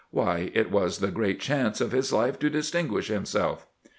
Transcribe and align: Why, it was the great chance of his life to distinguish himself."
Why, 0.09 0.49
it 0.55 0.71
was 0.71 0.97
the 0.97 1.11
great 1.11 1.39
chance 1.39 1.79
of 1.79 1.91
his 1.91 2.11
life 2.11 2.39
to 2.39 2.49
distinguish 2.49 3.09
himself." 3.09 3.67